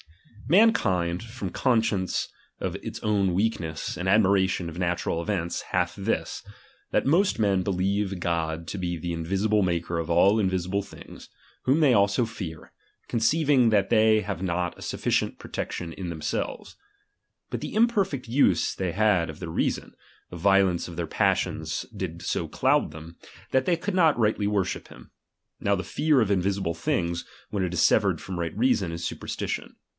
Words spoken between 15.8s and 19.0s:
in themselves. But the imperfect use they "''^''™'"""'